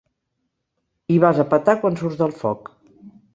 [1.09, 2.73] Hi vas a petar quan surts del foc.